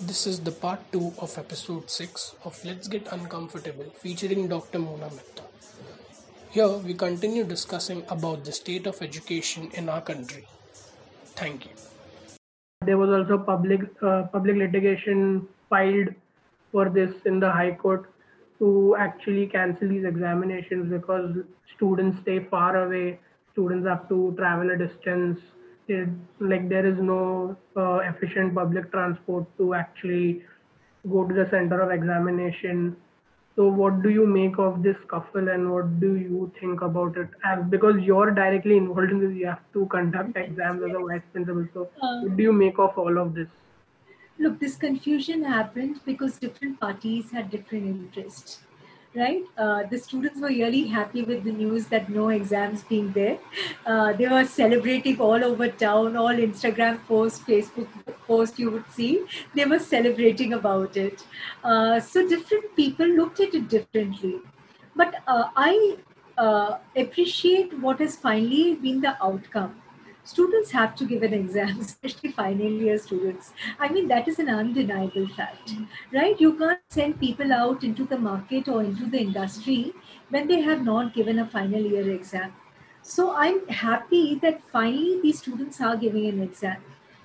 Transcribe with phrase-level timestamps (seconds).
[0.00, 4.78] This is the part 2 of episode 6 of Let's Get Uncomfortable featuring Dr.
[4.78, 5.42] Mona Mehta.
[6.50, 10.46] Here we continue discussing about the state of education in our country.
[11.34, 11.72] Thank you.
[12.86, 16.14] There was also public uh, public litigation filed
[16.70, 18.08] for this in the High Court
[18.60, 21.38] to actually cancel these examinations because
[21.74, 23.18] students stay far away.
[23.50, 25.40] Students have to travel a distance
[25.88, 26.08] it,
[26.40, 30.42] like there is no uh, efficient public transport to actually
[31.10, 32.96] go to the center of examination.
[33.56, 37.28] So what do you make of this scuffle and what do you think about it?
[37.44, 41.22] As because you're directly involved in this you have to conduct exams as a vice
[41.32, 41.66] principal.
[41.74, 43.48] So um, what do you make of all of this?
[44.38, 48.60] Look this confusion happened because different parties had different interests
[49.18, 49.44] right?
[49.56, 53.38] Uh, the students were really happy with the news that no exams being there.
[53.86, 57.88] Uh, they were celebrating all over town, all Instagram posts, Facebook
[58.26, 59.24] posts you would see.
[59.54, 61.24] They were celebrating about it.
[61.64, 64.36] Uh, so different people looked at it differently.
[64.94, 65.96] But uh, I
[66.36, 69.82] uh, appreciate what has finally been the outcome
[70.28, 73.52] students have to give an exam, especially final year students.
[73.80, 75.72] I mean, that is an undeniable fact,
[76.12, 76.38] right?
[76.38, 79.94] You can't send people out into the market or into the industry
[80.28, 82.52] when they have not given a final year exam.
[83.02, 86.76] So I'm happy that finally these students are giving an exam.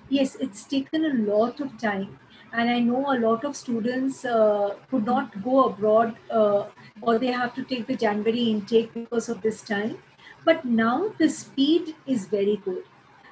[0.08, 2.18] Yes, it's taken a lot of time.
[2.54, 6.66] And I know a lot of students uh, could not go abroad uh,
[7.02, 9.98] or they have to take the January intake because of this time.
[10.44, 12.84] But now the speed is very good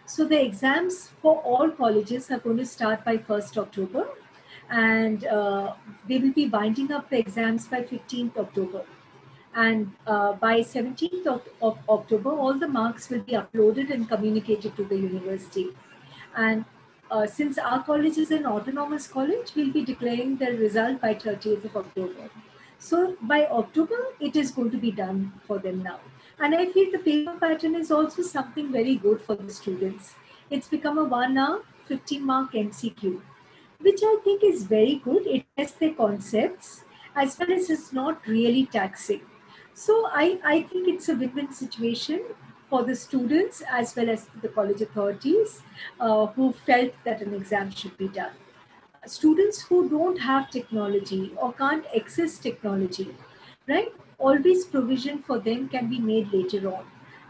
[0.06, 4.08] so the exams for all colleges are going to start by 1st October
[4.70, 5.75] and uh,
[6.08, 8.84] they will be binding up the exams by 15th October.
[9.55, 14.75] And uh, by 17th of, of, October, all the marks will be uploaded and communicated
[14.77, 15.69] to the university.
[16.34, 16.64] And
[17.11, 21.67] uh, since our college is an autonomous college, we'll be declaring the result by 30th
[21.67, 22.30] of October.
[22.78, 26.00] So by October, it is going to be done for them now.
[26.38, 30.14] And I feel the paper pattern is also something very good for the students.
[30.51, 33.20] It's become a one hour, 15 mark MCQ,
[33.80, 35.27] which I think is very good.
[35.27, 36.84] It tests their concepts
[37.14, 39.20] as well as it's not really taxing.
[39.74, 42.23] So I, I think it's a win-win situation
[42.68, 45.61] for the students as well as the college authorities
[46.01, 48.33] uh, who felt that an exam should be done.
[49.06, 53.14] Students who don't have technology or can't access technology,
[53.68, 53.92] right?
[54.30, 56.84] Always provision for them can be made later on.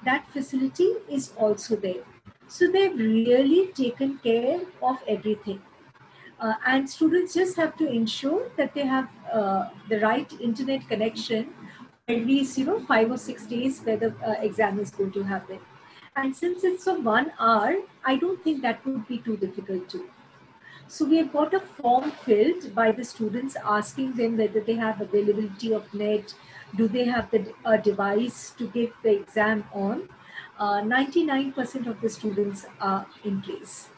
[0.05, 2.05] That facility is also there.
[2.49, 5.61] So they've really taken care of everything.
[6.41, 11.53] Uh, and students just have to ensure that they have uh, the right internet connection
[12.09, 15.23] at least you know five or six days where the uh, exam is going to
[15.23, 15.61] happen
[16.17, 20.01] and since it's of one hour i don't think that would be too difficult to
[20.89, 25.01] so we have got a form filled by the students asking them whether they have
[25.01, 26.35] availability of net
[26.77, 30.09] do they have the uh, device to give the exam on?
[30.59, 33.89] 99% uh, of the students are in place.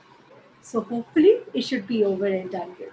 [0.63, 2.93] So hopefully it should be over and done with.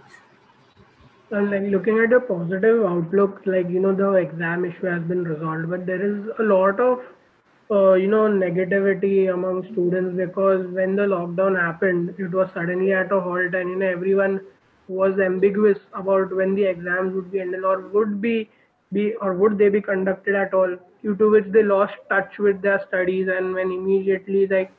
[1.31, 5.23] And like looking at a positive outlook, like you know the exam issue has been
[5.23, 6.99] resolved, but there is a lot of
[7.71, 13.13] uh, you know negativity among students because when the lockdown happened, it was suddenly at
[13.13, 14.41] a halt, and you know everyone
[14.89, 18.49] was ambiguous about when the exams would be ended or would be
[18.93, 22.61] be or would they be conducted at all due to which they lost touch with
[22.61, 24.71] their studies and when immediately like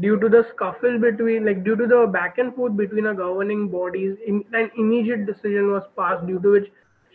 [0.00, 3.68] due to the scuffle between like due to the back and forth between a governing
[3.68, 6.70] bodies in, an immediate decision was passed due to which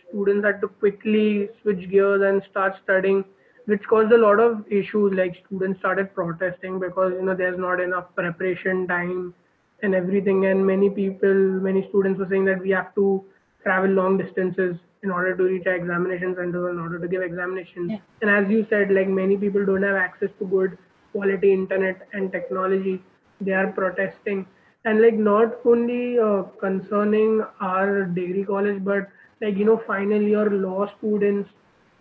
[0.08, 3.24] students had to quickly switch gears and start studying
[3.66, 5.12] which caused a lot of issues.
[5.12, 9.34] Like students started protesting because you know there's not enough preparation time
[9.82, 10.46] and everything.
[10.46, 13.24] And many people many students were saying that we have to
[13.62, 17.92] travel long distances in order to reach our examination centers in order to give examinations.
[17.92, 17.98] Yeah.
[18.22, 20.78] And as you said, like many people don't have access to good
[21.12, 23.02] quality internet and technology.
[23.40, 24.46] They are protesting.
[24.84, 29.08] And like not only uh, concerning our degree college, but
[29.40, 31.50] like, you know, final year law students,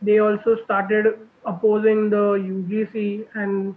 [0.02, 1.06] they also started
[1.46, 3.76] opposing the UGC and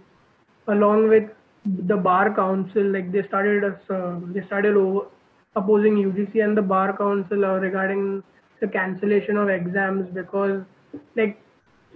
[0.67, 1.29] along with
[1.65, 5.07] the bar council, like they started, uh, they started over,
[5.55, 8.23] opposing UGC and the bar council uh, regarding
[8.61, 10.61] the cancellation of exams because
[11.15, 11.41] like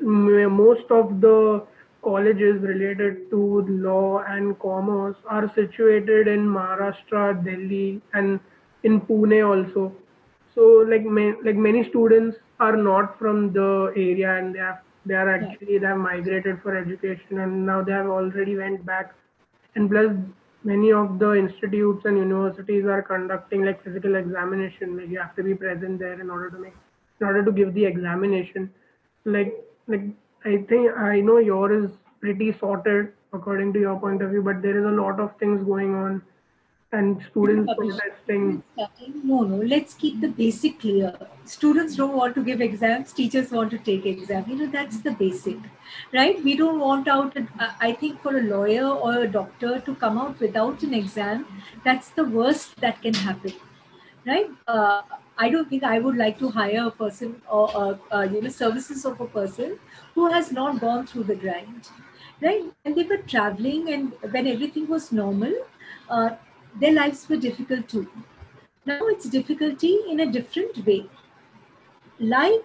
[0.01, 1.65] most of the
[2.03, 8.39] colleges related to law and commerce are situated in Maharashtra, Delhi, and
[8.83, 9.93] in Pune also.
[10.53, 15.15] So like ma- like many students are not from the area and they have they
[15.15, 19.13] are actually they have migrated for education and now they have already went back
[19.75, 20.11] and plus
[20.63, 24.97] many of the institutes and universities are conducting like physical examination.
[24.97, 26.73] Like you have to be present there in order to make,
[27.19, 28.71] in order to give the examination.
[29.25, 29.53] Like
[29.87, 30.03] like
[30.45, 34.61] I think I know yours is pretty sorted according to your point of view, but
[34.61, 36.21] there is a lot of things going on
[36.93, 38.63] and students protesting.
[39.23, 41.13] No, no, let's keep the basic clear.
[41.45, 44.45] Students don't want to give exams, teachers want to take exam.
[44.47, 45.57] You know, that's the basic,
[46.13, 46.41] right?
[46.43, 47.35] We don't want out,
[47.81, 51.45] I think for a lawyer or a doctor to come out without an exam,
[51.83, 53.53] that's the worst that can happen,
[54.25, 54.49] right?
[54.67, 55.01] Uh,
[55.37, 58.49] I don't think I would like to hire a person or, uh, uh, you know,
[58.49, 59.79] services of a person
[60.13, 61.89] who has not gone through the grind,
[62.39, 62.63] right?
[62.85, 65.53] And they were traveling and when everything was normal,
[66.09, 66.29] uh,
[66.79, 68.07] their lives were difficult too.
[68.85, 71.05] Now it's difficulty in a different way.
[72.19, 72.63] Like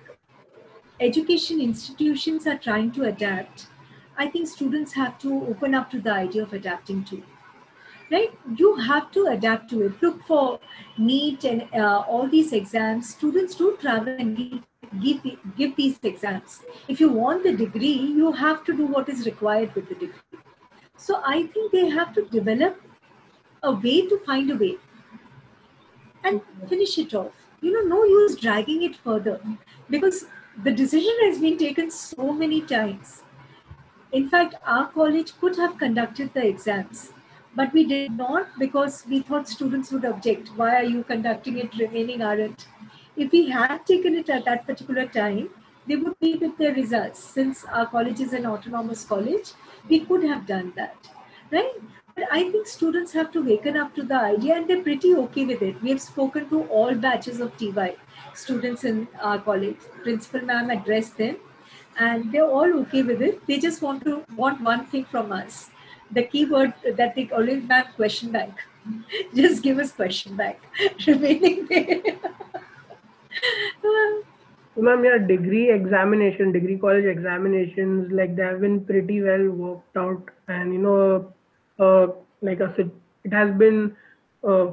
[1.00, 3.68] education institutions are trying to adapt,
[4.16, 7.22] I think students have to open up to the idea of adapting too.
[8.10, 8.32] Right?
[8.56, 10.02] You have to adapt to it.
[10.02, 10.58] Look for
[10.96, 13.10] NEET and uh, all these exams.
[13.10, 14.62] Students do travel and give,
[15.22, 16.62] give, give these exams.
[16.88, 20.40] If you want the degree, you have to do what is required with the degree.
[20.96, 22.80] So I think they have to develop
[23.62, 24.76] a way to find a way
[26.24, 27.32] and finish it off.
[27.60, 29.40] You know, no use dragging it further
[29.90, 30.26] because
[30.62, 33.22] the decision has been taken so many times.
[34.12, 37.12] In fact, our college could have conducted the exams,
[37.54, 40.48] but we did not because we thought students would object.
[40.56, 42.66] Why are you conducting it remaining aren't?
[43.16, 45.50] If we had taken it at that particular time,
[45.86, 47.18] they would be with their results.
[47.18, 49.52] Since our college is an autonomous college,
[49.88, 51.08] we could have done that,
[51.50, 51.72] right?
[52.30, 55.62] I think students have to waken up to the idea and they're pretty okay with
[55.62, 55.80] it.
[55.82, 57.96] We have spoken to all batches of TY
[58.34, 59.76] students in our college.
[60.02, 61.36] Principal ma'am addressed them
[61.98, 63.46] and they're all okay with it.
[63.46, 65.70] They just want to want one thing from us.
[66.10, 68.54] The keyword that they always have question bank.
[69.34, 70.58] just give us question bank.
[71.06, 72.02] Remaining there.
[74.76, 80.30] Ma'am, yeah, degree examination, degree college examinations, like they have been pretty well worked out,
[80.46, 81.34] and you know,
[81.78, 82.90] like I said,
[83.24, 83.96] it has been
[84.46, 84.68] uh,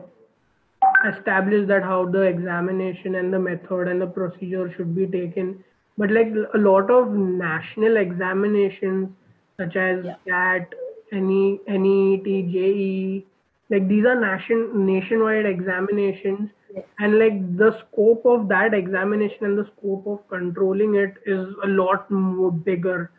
[1.13, 5.63] established that how the examination and the method and the procedure should be taken.
[5.97, 9.09] But like a lot of national examinations,
[9.57, 10.15] such as yeah.
[10.27, 10.73] CAT,
[11.11, 13.25] any NEET, JEE,
[13.69, 16.83] like these are nation nationwide examinations, yes.
[16.99, 21.67] and like the scope of that examination and the scope of controlling it is a
[21.67, 23.11] lot more bigger.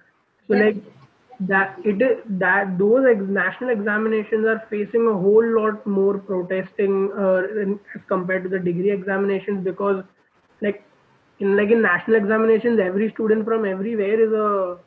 [0.47, 0.77] So like
[1.41, 7.11] that it is that those ex- national examinations are facing a whole lot more protesting
[7.19, 10.03] uh, in, as compared to the degree examinations because
[10.63, 10.83] like
[11.41, 14.79] in like in national examinations every student from everywhere is a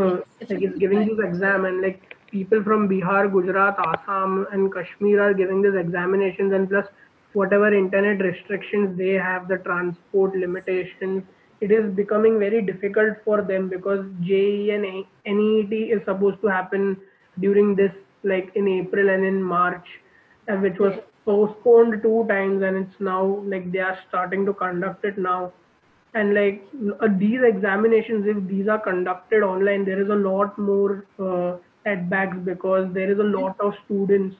[0.00, 0.20] uh,
[0.50, 5.32] like is giving this exam and like people from bihar gujarat assam and kashmir are
[5.32, 6.86] giving these examinations and plus
[7.32, 11.22] whatever internet restrictions they have the transport limitations
[11.60, 14.82] it is becoming very difficult for them because JEE and
[15.24, 16.96] NEET is supposed to happen
[17.40, 17.92] during this
[18.24, 19.86] like in April and in March,
[20.48, 25.04] uh, which was postponed two times and it's now like they are starting to conduct
[25.04, 25.52] it now.
[26.14, 26.64] And like
[27.00, 32.36] uh, these examinations, if these are conducted online, there is a lot more uh, setbacks
[32.44, 34.36] because there is a lot of students.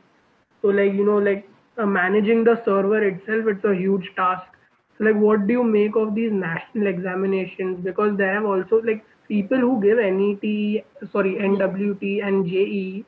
[0.62, 1.48] So like you know like
[1.78, 4.55] uh, managing the server itself, it's a huge task
[4.98, 7.84] so like what do you make of these national examinations?
[7.84, 13.04] Because there have also like people who give NET, sorry, NEET and JEE,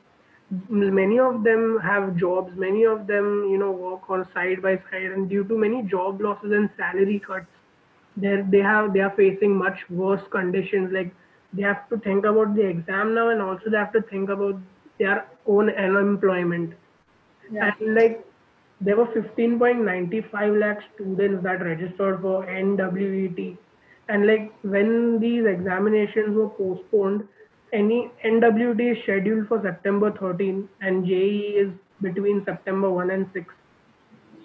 [0.69, 5.11] many of them have jobs, many of them, you know, work on side by side
[5.11, 7.47] and due to many job losses and salary cuts,
[8.17, 10.91] they they have they are facing much worse conditions.
[10.91, 11.13] Like
[11.53, 14.59] they have to think about the exam now and also they have to think about
[14.99, 16.73] their own unemployment.
[17.51, 17.71] Yeah.
[17.79, 18.25] And like
[18.81, 23.57] there were 15.95 lakh students that registered for NEET.
[24.07, 27.27] And like when these examinations were postponed,
[27.73, 31.71] any NEET is scheduled for September 13 and JEE is
[32.01, 33.53] between September 1 and 6.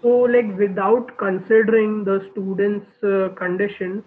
[0.02, 4.02] So like without considering the students' uh, conditions,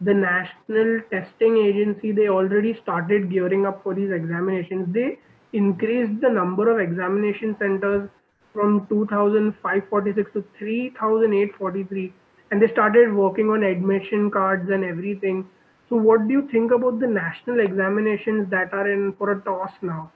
[0.00, 4.92] the National Testing Agency, they already started gearing up for these examinations.
[4.94, 5.18] They
[5.52, 8.08] increased the number of examination centers
[8.52, 12.12] from 2546 to 3843
[12.50, 15.48] and they started working on admission cards and everything.
[15.88, 19.72] So what do you think about the national examinations that are in for a toss
[19.80, 20.12] now?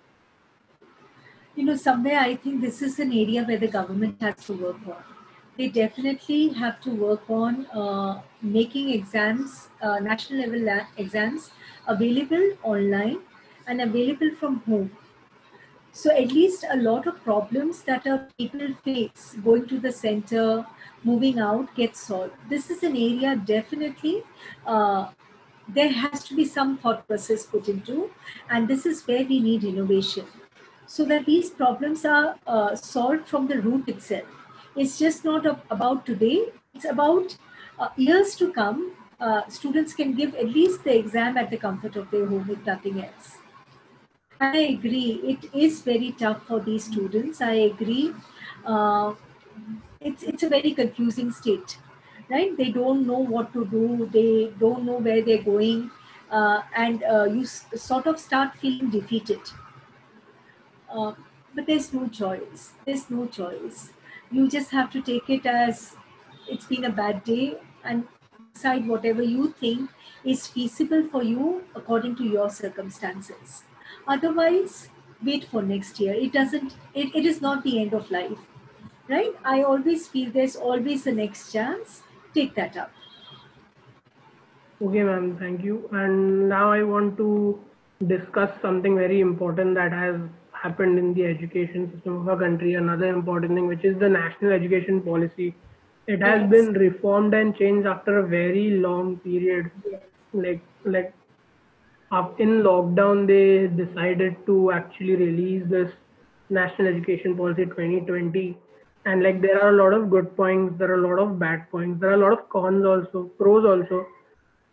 [1.55, 4.77] You know somewhere i think this is an area where the government has to work
[4.87, 5.03] on.
[5.57, 11.51] They definitely have to work on uh, making exams uh, national level exams
[11.87, 13.21] available online
[13.67, 14.91] and available from home
[15.97, 20.67] So at least a lot of problems that our people face going to the center,
[21.05, 22.35] moving out, get solved.
[22.51, 24.23] This is an area definitely
[24.67, 25.07] uh,
[25.69, 28.11] there has to be some thought process put into,
[28.51, 30.27] and this is where we need innovation,
[30.87, 34.29] so that these problems are uh, solved from the root itself.
[34.77, 37.39] It's just not about today; it's about
[37.79, 38.93] uh, years to come.
[39.19, 42.65] Uh, students can give at least the exam at the comfort of their home, if
[42.67, 43.39] nothing else.
[44.41, 45.21] I agree.
[45.33, 47.41] It is very tough for these students.
[47.41, 48.15] I agree.
[48.65, 49.15] Uh,
[50.01, 51.79] it's it's a very confusing state,
[52.31, 52.57] right?
[52.57, 54.09] They don't know what to do.
[54.13, 55.91] They don't know where they're going,
[56.31, 59.41] uh, and uh, you s- sort of start feeling defeated.
[60.91, 61.13] Uh,
[61.55, 62.73] but there's no choice.
[62.85, 63.91] There's no choice.
[64.31, 65.97] You just have to take it as
[66.49, 68.07] it's been a bad day and
[68.53, 69.91] decide whatever you think
[70.25, 73.63] is feasible for you according to your circumstances
[74.07, 74.91] otherwise
[75.25, 78.39] wait for next year it doesn't it, it is not the end of life
[79.09, 82.03] right i always feel there's always a next chance
[82.35, 82.91] take that up
[84.81, 85.89] Okay, ma'am, thank you.
[85.93, 87.65] And now I want to
[88.07, 90.21] discuss something very important that has
[90.53, 92.75] happened in the education system of our country.
[92.75, 95.55] Another important thing, which is the national education policy.
[96.07, 96.51] It has Yes.
[96.51, 99.71] been reformed and changed after a very long period.
[99.85, 100.03] yes.
[100.33, 101.16] Like, like
[102.39, 105.91] in lockdown, they decided to actually release this
[106.51, 108.57] national education policy 2020.
[109.05, 111.71] And like, there are a lot of good points, there are a lot of bad
[111.71, 114.07] points, there are a lot of cons also, pros also.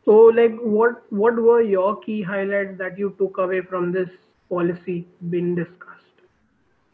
[0.06, 4.10] So, like, what what were your key highlights that you took away from this
[4.50, 6.04] policy being discussed?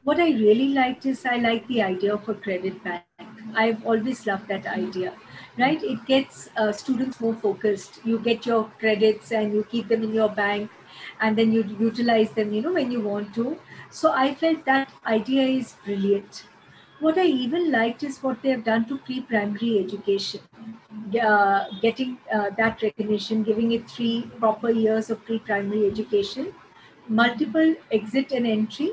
[0.03, 3.09] what i really liked is i like the idea of a credit bank
[3.56, 5.13] i've always loved that idea
[5.58, 5.84] right?
[5.84, 8.00] It gets uh, students more focused.
[8.06, 10.72] You get your credits and you keep them in your bank
[11.20, 13.60] and then you utilize them you know when you want to.
[13.89, 16.46] So i felt that idea is brilliant.
[17.00, 20.41] What i even liked is what they have done to pre-primary education.
[21.22, 26.53] Uh, getting uh, that recognition giving it three proper years of pre-primary education
[27.08, 28.91] multiple exit and entry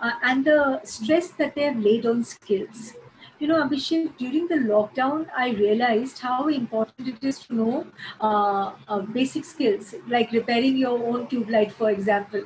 [0.00, 2.92] uh, and the stress that they have laid on skills.
[3.38, 7.86] You know, Abhishek, during the lockdown, I realized how important it is to know
[8.20, 12.42] uh, uh, basic skills like repairing your own tube light, for example,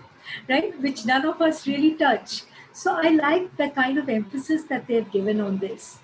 [0.49, 0.79] right?
[0.81, 2.43] Which none of us really touch.
[2.73, 5.99] So I like the kind of emphasis that they've given on this.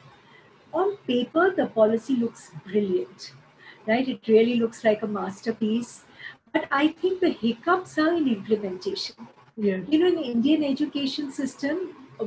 [0.73, 3.33] On paper, the policy looks brilliant,
[3.87, 4.09] right?
[4.09, 6.04] It really looks like a masterpiece.
[6.52, 9.28] But I think the hiccups are in implementation
[9.61, 9.83] Yes.
[9.88, 11.78] you know in the indian education system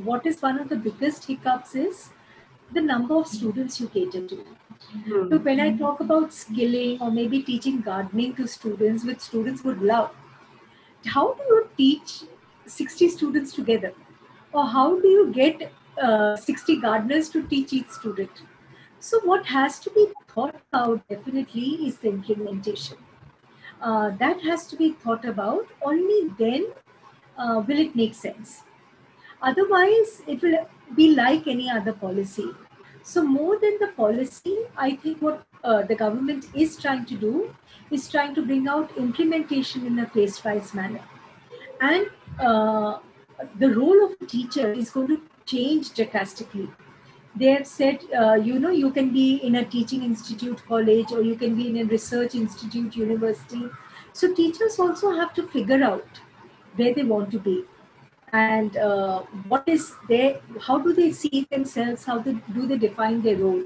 [0.08, 2.10] what is one of the biggest hiccups is
[2.74, 4.44] the number of students you cater to.
[4.92, 5.28] Hmm.
[5.30, 9.80] so when i talk about skilling or maybe teaching gardening to students which students would
[9.90, 10.10] love
[11.04, 12.24] how do you teach
[12.66, 13.92] 60 students together?
[14.52, 18.30] Or how do you get uh, 60 gardeners to teach each student?
[19.00, 22.98] So what has to be thought about definitely is the implementation.
[23.80, 26.66] Uh, that has to be thought about only then
[27.36, 28.62] uh, will it make sense?
[29.40, 32.50] Otherwise it will be like any other policy
[33.02, 37.54] so more than the policy i think what uh, the government is trying to do
[37.92, 41.00] is trying to bring out implementation in a phase wise manner.
[41.80, 42.06] And
[42.40, 42.98] uh,
[43.58, 46.70] the role of a teacher is going to change drastically.
[47.34, 51.22] They have said uh, you know you can be in a teaching institute college or
[51.22, 53.64] you can be in a research institute university.
[54.12, 56.20] So teachers also have to figure out
[56.76, 57.64] where they want to be
[58.32, 62.04] and uh, what is their how do they see themselves?
[62.04, 63.62] How they, do they define their role?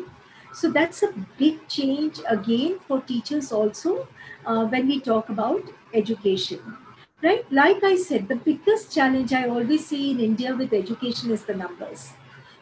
[0.52, 4.08] So that's a big change again for teachers also
[4.46, 5.62] uh, when we talk about
[5.94, 6.76] education
[7.22, 7.44] right?
[7.50, 11.54] Like i said the biggest challenge i always see in india with education is the
[11.54, 12.12] numbers.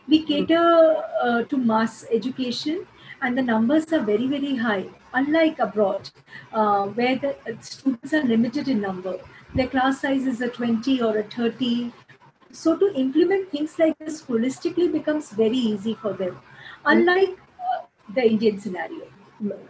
[0.09, 2.87] We cater uh, to mass education
[3.23, 6.11] and the numbers are very very high unlike abroad
[6.53, 9.19] uh, where the uh, students are limited in number
[9.55, 11.93] their class size is a 20 or a 30
[12.55, 16.39] so to implement things like this holistically becomes very easy for them.
[16.85, 19.07] Unlike uh, the indian scenario.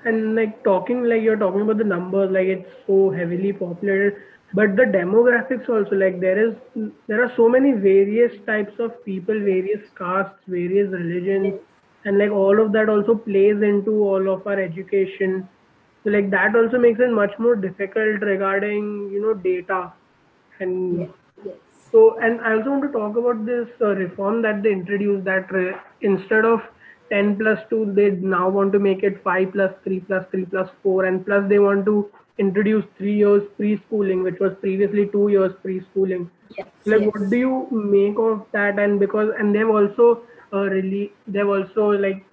[0.05, 4.17] And like talking like you're talking about the numbers, like it's so heavily populated,
[4.53, 6.55] but the demographics also like there is
[7.09, 11.55] there are so many various types of people, various castes, various religions,
[12.05, 15.49] and like all of that also plays into all of our education.
[16.05, 19.93] So like that also makes it much more difficult regarding you know data
[20.61, 21.11] and yes
[21.45, 21.57] yes
[21.93, 25.53] so, and I also want to talk about this uh, reform that they introduced that
[25.53, 26.61] re- instead of
[27.11, 30.69] 10 plus 2, they now want to make it 5 plus 3 plus 3 plus
[30.83, 35.53] 4, and plus they want to introduce three years preschooling, which was previously two years
[35.65, 36.29] preschooling.
[36.59, 37.11] Yes, Like, yes.
[37.13, 38.81] what do you make of that?
[38.81, 42.25] And because and they've also uh, really they've also like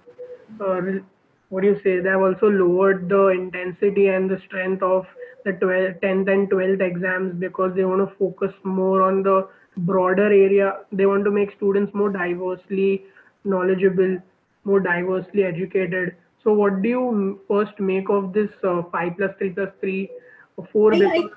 [0.60, 1.04] uh, re-
[1.52, 2.00] what do you say?
[2.00, 5.06] They've also lowered the intensity and the strength of
[5.44, 10.28] the 12th, 10th and 12th exams because they want to focus more on the broader
[10.28, 10.78] area.
[10.92, 13.04] They want to make students more diversely
[13.44, 14.16] knowledgeable,
[14.64, 16.16] more diversely educated.
[16.42, 20.10] So, what do you first make of this uh, 5 plus 3 plus 3
[20.56, 20.94] or 4?
[20.94, 21.30] I like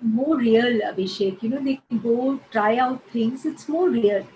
[0.00, 1.42] more real, Abhishek.
[1.42, 3.44] You know, they can go try out things.
[3.44, 4.26] It's more real.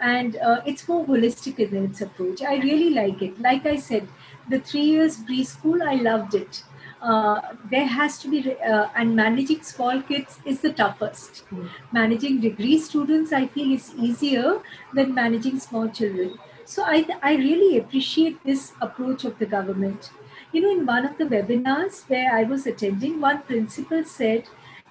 [0.00, 2.40] And uh, it's more holistic in its approach.
[2.42, 3.38] I really like it.
[3.38, 4.08] Like I said,
[4.48, 6.64] the three years preschool, I loved it.
[7.00, 11.44] Uh, there has to be, uh, and managing small kids is the toughest.
[11.92, 14.60] Managing degree students, I feel, is easier
[14.94, 16.38] than managing small children.
[16.64, 20.10] So I, I really appreciate this approach of the government.
[20.52, 24.44] You know, in one of the webinars where I was attending, one principal said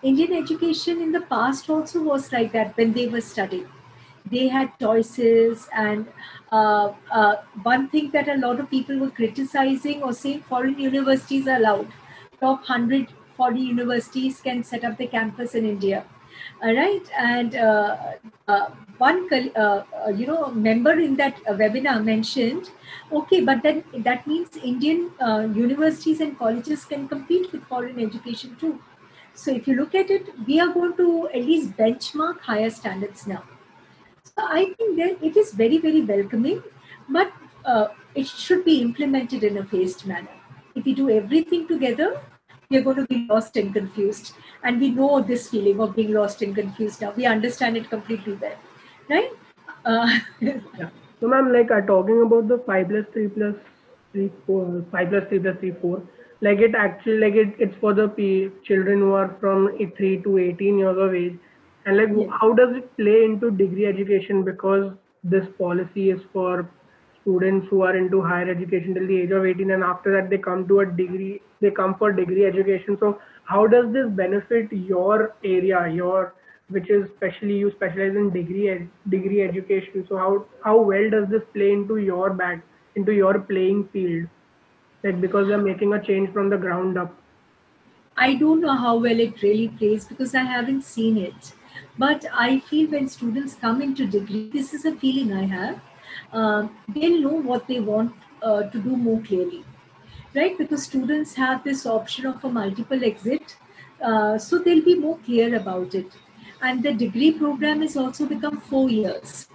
[0.04, 3.70] Indian education in the past also was like that when they were studying.
[4.32, 6.08] They had choices, and
[6.52, 11.48] uh, uh, one thing that a lot of people were criticizing or saying foreign universities
[11.48, 11.88] are allowed.
[12.40, 16.06] Top 100 foreign universities can set up the campus in India.
[16.64, 17.98] All right, and uh,
[18.48, 22.70] uh, one uh, uh, you know member in that webinar mentioned,
[23.12, 25.12] okay, but then that means Indian
[25.56, 28.80] universities and colleges can compete with foreign education too.
[29.34, 33.26] So if you look at it, we are going to at least benchmark higher standards
[33.26, 33.44] now.
[34.36, 36.64] So I think that it is very very welcoming,
[37.10, 37.32] but
[37.66, 40.36] uh, it should be implemented in a phased manner.
[40.76, 42.22] If we do everything together,
[42.70, 44.34] we are going to be lost and confused.
[44.64, 47.12] And we know this feeling of being lost and confused now.
[47.12, 48.56] We understand it completely well,
[49.10, 49.32] right?
[49.86, 50.90] Uh, yeah.
[51.20, 53.56] So, ma'am, like, uh, talking about the 5 plus 3 plus
[54.14, 56.02] 3, 4, 5 plus 3 plus 3, 4,
[56.42, 60.38] like, it actually, like, it, it's for the P- children who are from 3 to
[60.38, 61.38] 18 years of age.
[61.86, 62.28] And, like, Yeah.
[62.40, 64.44] how does it play into degree education?
[64.44, 64.92] Because
[65.24, 66.68] this policy is for
[67.22, 70.38] students who are into higher education till the age of 18 and after that they
[70.46, 73.10] come to a degree they come for degree education so
[73.52, 76.34] how does this benefit your area your
[76.70, 80.32] which is specially you specialize in degree ed- degree education so how
[80.66, 82.64] how well does this play into your bag
[82.96, 84.28] into your playing field
[85.04, 87.16] like because they're making a change from the ground up
[88.18, 91.54] I don't know how well it really plays because I haven't seen it.
[91.98, 95.80] But I feel when students come into degree, this is a feeling I have.
[96.34, 99.64] Um, they'll know what they want uh, to do more clearly,
[100.36, 100.58] right?
[100.58, 103.56] Because students have this option of a multiple exit,
[104.02, 106.12] uh, so they'll be more clear about it.
[106.62, 109.48] And the degree program has also become four years.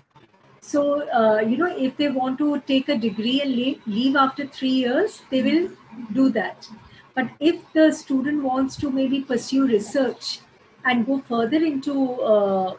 [0.60, 4.46] So, uh, you know, if they want to take a degree and leave, leave after
[4.46, 5.70] three years, they will
[6.12, 6.68] do that.
[7.14, 10.40] But if the student wants to maybe pursue research
[10.86, 12.74] and go further into uh,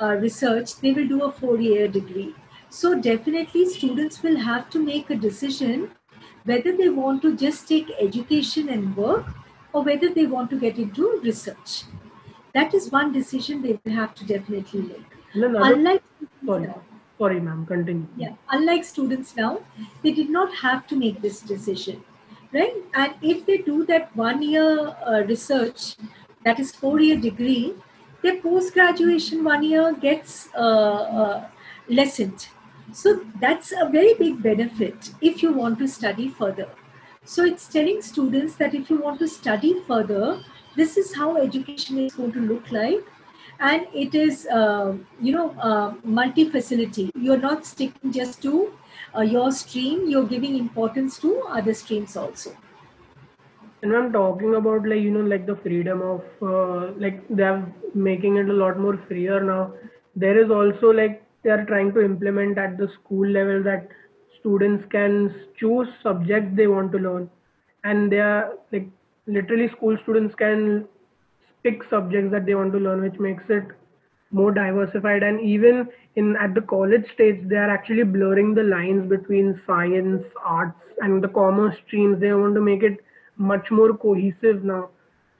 [0.00, 2.34] uh, research, they will do a four year degree.
[2.70, 5.90] So, definitely, students will have to make a decision
[6.44, 9.26] whether they want to just take education and work
[9.72, 11.84] or whether they want to get into research.
[12.54, 15.12] That is one decision they will have to definitely make.
[15.34, 16.02] and another, Unlike
[16.46, 16.74] sorry.
[17.18, 17.64] Sorry ma'am.
[17.66, 18.08] Continue.
[18.16, 18.34] Yeah.
[18.50, 19.60] Unlike students now
[20.02, 22.02] they did not have to make this decision
[22.52, 22.74] right?
[22.94, 25.96] And if they do that one year uh, research
[26.44, 27.74] that is four year degree
[28.22, 30.58] their post graduation one year gets uh,
[31.22, 31.48] uh,
[31.88, 32.46] lessened.
[32.92, 36.68] So that's a very big benefit if you want to study further.
[37.24, 40.40] So it's telling students that if you want to study further
[40.74, 43.04] this is how education is going to look like.
[43.60, 48.72] And it is uh, you know uh, multi facility you're not sticking just to
[49.16, 50.08] uh, your stream.
[50.08, 52.56] You're giving importance to other streams also
[53.82, 58.36] And I'm talking about like you know like the freedom of uh, like they're making
[58.36, 59.74] it a lot more freer now.
[60.14, 63.88] There is also like they are trying to implement at the school level that
[64.38, 67.28] students can choose subjects they want to learn,
[67.84, 68.88] and they are like
[69.26, 70.86] literally school students can
[71.64, 73.64] pick subjects that they want to learn, which makes it
[74.30, 75.22] more diversified.
[75.22, 80.22] And even in at the college stage, they are actually blurring the lines between science,
[80.44, 82.20] arts, and the commerce streams.
[82.20, 82.98] They want to make it
[83.36, 84.90] much more cohesive now.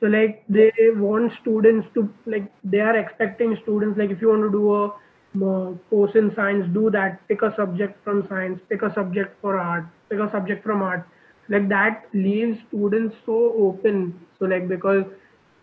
[0.01, 4.43] So like they want students to like they are expecting students like if you want
[4.43, 4.93] to do a
[5.41, 7.27] uh, course in science, do that.
[7.29, 8.61] Pick a subject from science.
[8.69, 9.87] Pick a subject for art.
[10.11, 11.07] Pick a subject from art.
[11.49, 14.21] Like that leaves students so open.
[14.39, 15.05] So like because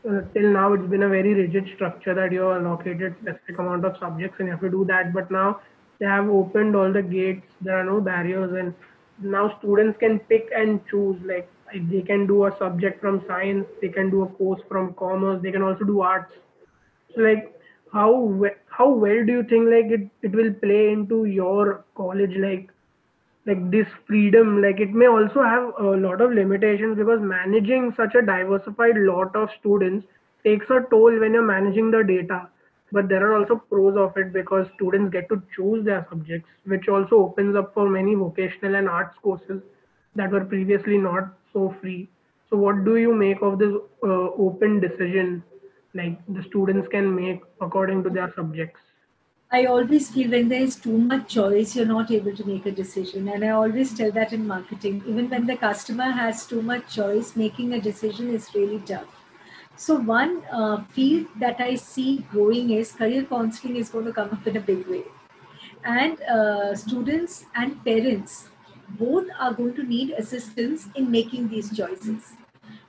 [0.09, 3.97] uh, till now it's been a very rigid structure that you're allocated specific amount of
[3.99, 5.13] subjects and you have to do that.
[5.13, 5.59] But now
[5.99, 7.45] they have opened all the gates.
[7.61, 8.73] There are no barriers and
[9.21, 13.89] now students can pick and choose like they can do a subject from science they
[13.89, 16.33] can do a course from commerce they can also do arts.
[17.15, 17.53] So like
[17.91, 22.69] how how well do you think like it, it will play into your college like
[23.45, 24.61] like this freedom?
[24.61, 29.35] Like it may also have a lot of limitations because managing such a diversified lot
[29.35, 30.05] of students
[30.43, 32.47] takes a toll when you're managing the data.
[32.91, 36.87] But there are also pros of it because students get to choose their subjects which
[36.87, 39.61] also opens up for many vocational and arts courses
[40.15, 42.09] that were previously not so free
[42.49, 45.43] so what do you make of this uh, open decision
[45.93, 48.79] like the students can make according to their subjects
[49.51, 52.71] I always feel when there is too much choice, you're not able to make a
[52.71, 53.29] decision.
[53.29, 55.01] And I always tell that in marketing.
[55.07, 59.07] Even when the customer has too much choice, making a decision is really tough.
[59.75, 64.29] So, one uh, field that I see growing is career counseling is going to come
[64.29, 65.05] up in a big way.
[65.83, 68.48] And uh, students and parents
[68.97, 72.33] both are going to need assistance in making these choices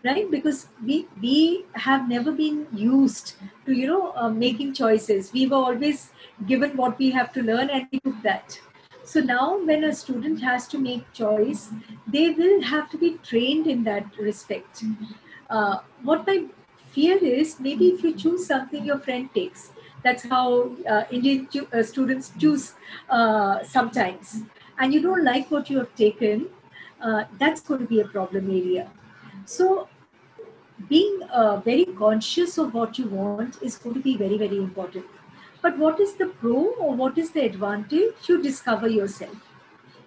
[0.04, 0.30] right?
[0.30, 3.34] Because we we have never been used
[3.66, 5.32] to you know uh, making choices.
[5.32, 6.10] We were always
[6.46, 8.58] given what we have to learn and we took that.
[9.04, 11.68] So now when a student has to make choice
[12.06, 14.84] they will have to be trained in that respect.
[15.48, 16.44] Uh, what my
[16.92, 19.70] fear is maybe if you choose something your friend takes
[20.04, 22.74] that's how uh, indian uh, students choose
[23.08, 24.42] uh, sometimes
[24.80, 26.48] and you don't like what you have taken
[27.00, 28.90] uh, that's going to be a problem area
[29.44, 29.88] so
[30.88, 35.04] being uh, very conscious of what you want is going to be very, very important.
[35.62, 38.14] But what is the pro or what is the advantage?
[38.28, 39.36] You discover yourself.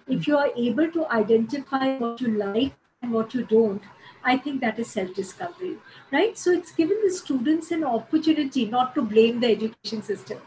[0.08, 3.82] If you are able to identify what you like and what you don't,
[4.24, 5.76] I think that is self discovery,
[6.10, 6.36] right?
[6.36, 10.38] So it's given the students an opportunity not to blame the education system.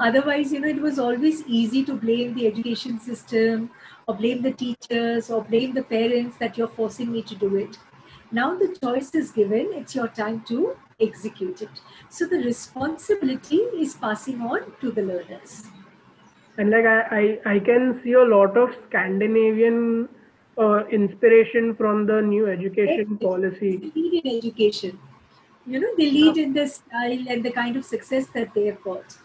[0.00, 3.70] Otherwise, you know, it was always easy to blame the education system
[4.06, 7.78] or blame the teachers or blame the parents that you're forcing me to do it.
[8.30, 11.80] Now the choice is given, it's your time to execute it.
[12.08, 15.64] So the responsibility is passing on to the learners.
[16.56, 20.08] And like I, I, I can see a lot of Scandinavian
[20.58, 23.92] uh, inspiration from the new education policy.
[23.94, 24.98] Lead in education.
[25.66, 28.82] You know, they lead in the style and the kind of success that they have
[28.82, 29.16] got.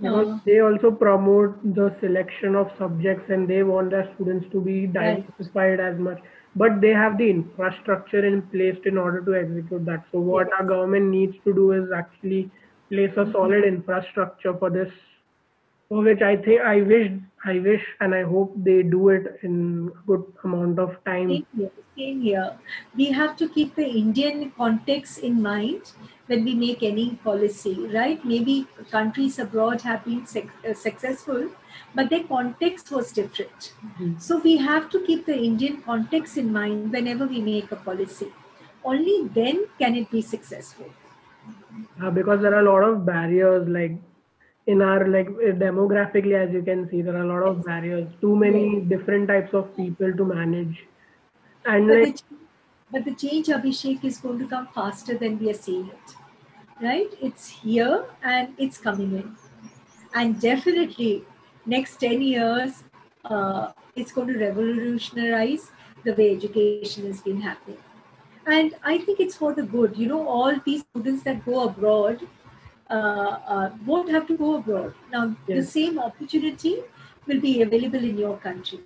[0.00, 4.60] Because uh, they also promote the selection of subjects and they want their students to
[4.60, 5.92] be diversified right.
[5.92, 6.18] as much
[6.56, 10.04] but they have the infrastructure in place in order to execute that.
[10.12, 12.50] So what our government needs to do is actually
[12.88, 14.90] place a solid infrastructure for this,
[15.88, 17.12] for which I think I wish,
[17.44, 21.28] I wish, and I hope they do it in a good amount of time.
[21.28, 21.70] Same here.
[21.96, 22.58] Same here.
[22.96, 25.92] We have to keep the Indian context in mind
[26.30, 28.24] when we make any policy, right?
[28.24, 31.48] Maybe countries abroad have been uh, successful
[31.94, 33.72] but their context was different.
[33.84, 34.18] Mm-hmm.
[34.18, 38.32] So we have to keep the Indian context in mind whenever we make a policy.
[38.84, 40.86] Only then can it be successful.
[42.02, 43.96] Uh, because there are a lot of barriers, like
[44.66, 48.08] in our like demographically, as you can see, there are a lot of barriers.
[48.20, 48.88] Too many yes.
[48.88, 50.86] different types of people to manage,
[51.66, 52.16] and but like.
[52.16, 52.22] The,
[52.92, 56.16] but the change, Abhishek, is going to come faster than we are seeing it.
[56.80, 57.10] Right?
[57.20, 59.36] It's here and it's coming in.
[60.14, 61.24] And definitely,
[61.66, 62.82] next 10 years,
[63.24, 65.70] uh, it's going to revolutionize
[66.04, 67.78] the way education has been happening.
[68.46, 69.96] And I think it's for the good.
[69.96, 72.26] You know, all these students that go abroad
[72.90, 74.94] uh, uh, won't have to go abroad.
[75.12, 75.64] Now, yes.
[75.64, 76.78] the same opportunity
[77.26, 78.80] will be available in your country.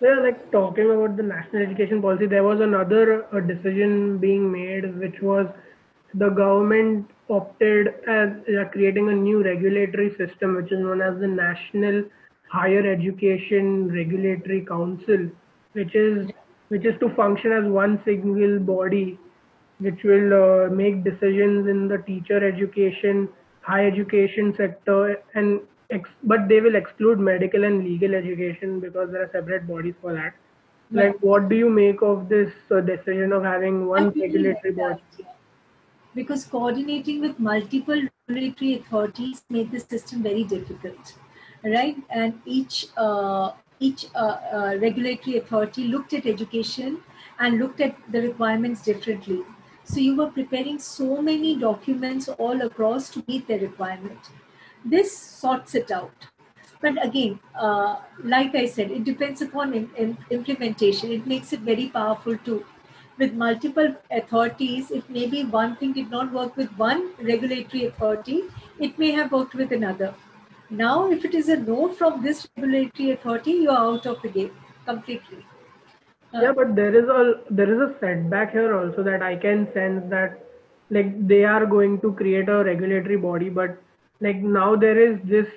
[0.00, 4.98] Well, like talking about the national education policy, there was another uh, decision being made,
[4.98, 5.46] which was
[6.14, 11.26] the government opted as uh, creating a new regulatory system, which is known as the
[11.28, 12.02] National
[12.50, 15.28] Higher Education Regulatory Council,
[15.72, 16.28] which is
[16.68, 19.18] which is to function as one single body,
[19.78, 23.28] which will uh, make decisions in the teacher education,
[23.62, 29.22] high education sector, and ex- but they will exclude medical and legal education because there
[29.22, 30.34] are separate bodies for that.
[30.94, 35.00] Like, what do you make of this uh, decision of having one regulatory body?
[36.18, 41.14] Because coordinating with multiple regulatory authorities made the system very difficult,
[41.64, 41.96] right?
[42.10, 43.52] And each uh,
[43.88, 46.98] each uh, uh, regulatory authority looked at education
[47.38, 49.42] and looked at the requirements differently.
[49.84, 54.32] So you were preparing so many documents all across to meet the requirement.
[54.84, 56.26] This sorts it out.
[56.80, 61.12] But again, uh, like I said, it depends upon in, in implementation.
[61.12, 62.64] It makes it very powerful too
[63.18, 68.42] with multiple authorities, if maybe one thing did not work with one regulatory authority,
[68.78, 70.14] it may have worked with another.
[70.70, 74.28] Now, if it is a no from this regulatory authority, you are out of the
[74.28, 74.50] game
[74.84, 75.44] completely.
[76.44, 77.22] yeah but there is a
[77.58, 80.34] there is a setback here also that i can sense that
[80.96, 83.78] like they are going to create a regulatory body but
[84.26, 85.48] like now there is this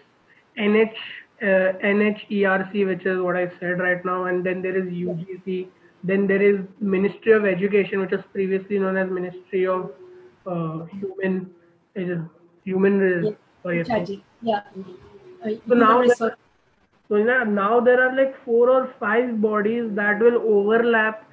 [0.68, 1.04] nh
[1.42, 5.68] uh, NHERC, which is what I said right now, and then there is UGC,
[6.04, 9.92] then there is Ministry of Education, which was previously known as Ministry of
[10.46, 11.50] uh, Human
[12.64, 13.36] Human.
[13.64, 14.12] Yeah.
[14.42, 14.62] yeah.
[15.44, 16.04] Uh, so now,
[17.10, 21.28] so now there are like four or five bodies that will overlap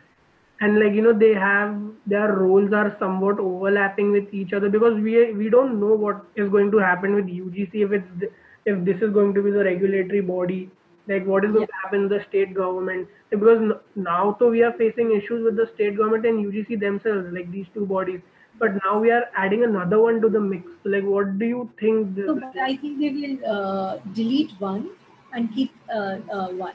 [0.60, 4.94] and like you know they have their roles are somewhat overlapping with each other because
[5.00, 8.32] we we don't know what is going to happen with UGC if it's
[8.66, 10.70] if this is going to be the regulatory body
[11.08, 11.66] like what is going yeah.
[11.66, 13.60] to happen in the state government because
[13.96, 17.66] now so we are facing issues with the state government and UGC themselves like these
[17.74, 18.20] two bodies
[18.58, 22.16] but now we are adding another one to the mix like what do you think
[22.16, 24.90] so, I think they will uh, delete one
[25.32, 26.74] and keep uh, uh, one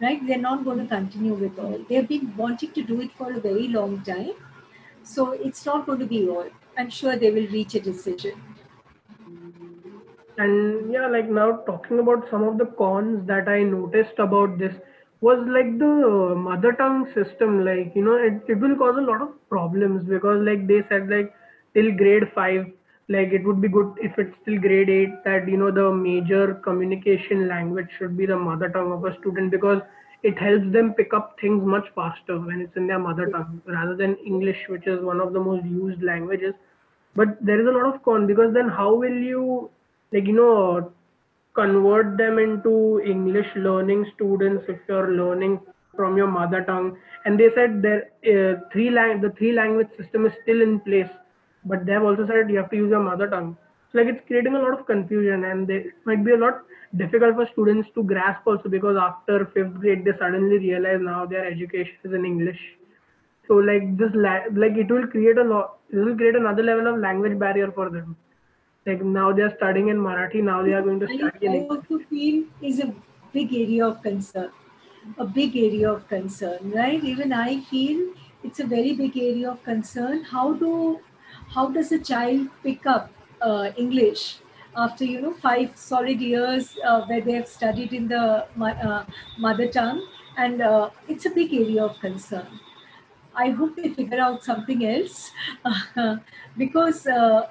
[0.00, 0.26] right?
[0.26, 1.78] They're not going to continue with all.
[1.88, 4.32] They've been wanting to do it for a very long time.
[5.02, 6.46] So it's not going to be all.
[6.78, 8.42] I'm sure they will reach a decision.
[10.40, 14.74] And yeah, like now talking about some of the cons that I noticed about this
[15.20, 17.64] was like the mother tongue system.
[17.64, 21.08] Like, you know, it, it will cause a lot of problems because like they said
[21.10, 21.34] like
[21.74, 22.66] till grade five,
[23.08, 26.54] like it would be good if it's still grade 8 that you know the major
[26.66, 29.82] communication language should be the mother tongue of a student because
[30.22, 33.96] it helps them pick up things much faster when it's in their mother tongue rather
[33.96, 36.54] than english which is one of the most used languages
[37.16, 39.70] but there is a lot of con because then how will you
[40.12, 40.92] like you know
[41.58, 42.72] convert them into
[43.12, 45.54] english learning students if you're learning
[45.96, 46.88] from your mother tongue
[47.24, 48.02] and they said there
[48.34, 51.12] uh, three lang- the three language system is still in place
[51.64, 53.56] but they have also said you have to use your mother tongue.
[53.92, 56.62] So like it's creating a lot of confusion and they, it might be a lot
[56.96, 61.44] difficult for students to grasp also because after fifth grade they suddenly realize now their
[61.44, 62.58] education is in English.
[63.48, 66.86] So like this la- like it will create a lot it will create another level
[66.94, 68.16] of language barrier for them.
[68.86, 71.70] Like now they are studying in Marathi, now they are going to study in English.
[71.70, 72.94] I also feel is a
[73.32, 74.50] big area of concern.
[75.18, 77.02] A big area of concern, right?
[77.02, 80.24] Even I feel it's a very big area of concern.
[80.24, 81.00] How do
[81.54, 84.38] how does a child pick up uh, English
[84.76, 89.04] after you know five solid years uh, where they have studied in the uh,
[89.38, 92.60] mother tongue, and uh, it's a big area of concern.
[93.34, 95.30] I hope they figure out something else
[96.56, 97.48] because uh,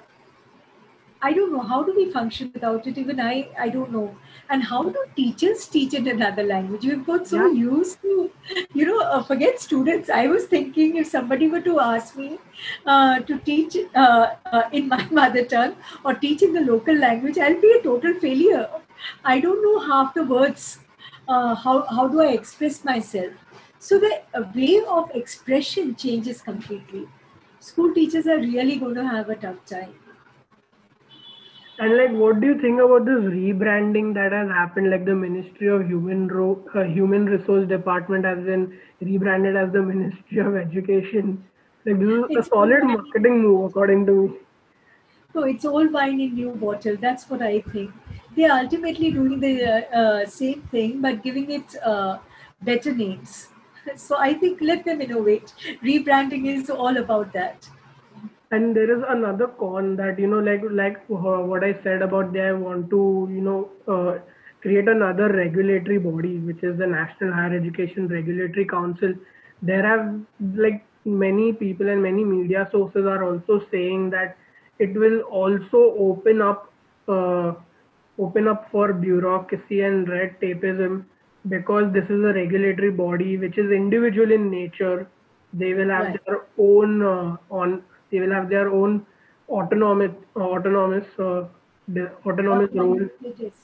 [1.21, 2.97] I don't know how do we function without it.
[2.97, 4.15] Even I, I don't know.
[4.49, 6.85] And how do teachers teach in another language?
[6.85, 7.53] We've got so yeah.
[7.53, 8.31] used to,
[8.73, 10.09] you know, uh, forget students.
[10.09, 12.39] I was thinking if somebody were to ask me
[12.85, 17.37] uh, to teach uh, uh in my mother tongue or teach in the local language,
[17.37, 18.69] I'll be a total failure.
[19.25, 20.79] I don't know half the words.
[21.27, 23.33] Uh, how how do I express myself?
[23.77, 24.21] So the
[24.55, 27.07] way of expression changes completely.
[27.59, 29.93] School teachers are really going to have a tough time
[31.79, 34.89] and like, what do you think about this rebranding that has happened?
[34.91, 39.81] Like the Ministry of Human Ro- uh, Human Resource Department has been rebranded as the
[39.81, 41.43] Ministry of Education.
[41.85, 44.37] Like this is it's a solid marketing move, according to me.
[45.33, 46.97] No, it's all wine in new bottle.
[46.97, 47.91] That's what I think.
[48.35, 52.19] They're ultimately doing the uh, uh, same thing, but giving it uh,
[52.61, 53.47] better names.
[53.95, 55.53] So I think let them innovate.
[55.81, 57.67] Rebranding is all about that
[58.51, 62.33] and there is another con that you know like like uh, what i said about
[62.33, 64.17] they want to you know uh,
[64.61, 69.13] create another regulatory body which is the national higher education regulatory council
[69.61, 70.19] there have
[70.55, 74.35] like many people and many media sources are also saying that
[74.79, 76.71] it will also open up
[77.07, 77.53] uh,
[78.17, 81.05] open up for bureaucracy and red tapeism
[81.47, 85.07] because this is a regulatory body which is individual in nature
[85.53, 86.25] they will have right.
[86.25, 89.05] their own uh, on they will have their own
[89.49, 91.43] autonomous autonomous uh,
[92.25, 92.99] autonomous role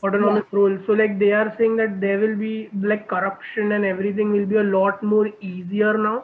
[0.03, 0.59] autonomous yeah.
[0.59, 4.45] role so like they are saying that there will be like corruption and everything will
[4.45, 6.23] be a lot more easier now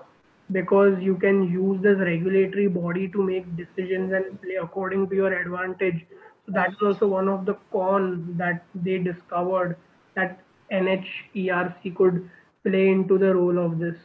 [0.51, 5.34] because you can use this regulatory body to make decisions and play according to your
[5.34, 6.05] advantage.
[6.45, 9.77] So that's also one of the cons that they discovered
[10.15, 10.39] that
[10.71, 12.29] NHERC could
[12.63, 13.95] play into the role of this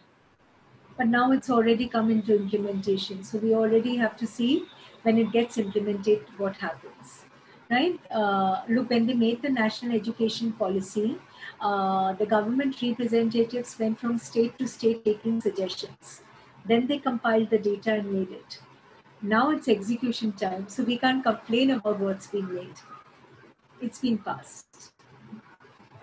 [0.97, 3.23] but now it's already come into implementation.
[3.23, 4.67] So we already have to see
[5.03, 7.25] when it gets implemented what happens.
[7.71, 7.99] Right?
[8.11, 11.19] Uh, look, when they made the national education policy,
[11.61, 16.23] uh, the government representatives went from state to state taking suggestions.
[16.65, 18.61] Then they compiled the data and made it.
[19.21, 22.77] Now it's execution time, so we can't complain about what's been made.
[23.81, 24.93] It's been passed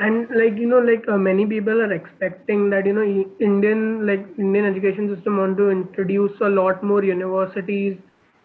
[0.04, 3.06] and like you know like uh, many people are expecting that you know
[3.50, 7.98] indian like indian education system want to introduce a lot more universities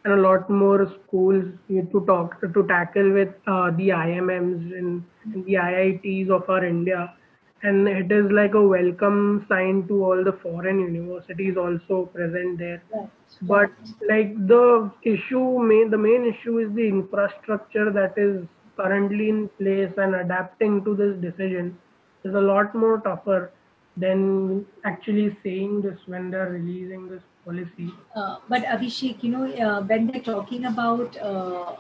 [0.04, 5.44] and a lot more schools to talk to tackle with uh, the IIMs and, and,
[5.44, 7.14] the IITs of our India,
[7.62, 12.82] and it is like a welcome sign to all the foreign universities also present there.
[12.94, 13.08] Right.
[13.42, 13.70] But
[14.08, 18.46] like the issue, main the main issue is the infrastructure that is
[18.78, 21.76] currently in place and adapting to this decision
[22.24, 23.50] is a lot more tougher
[23.96, 27.90] than actually saying this when they're releasing this policy.
[28.14, 31.74] Uh, but Abhishek, you know, uh, when they're talking about uh,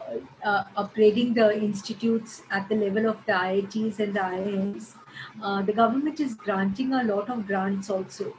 [0.44, 4.94] uh upgrading the institutes at the level of the IITs and the IIMs,
[5.42, 8.34] uh, the government is granting a lot of grants also.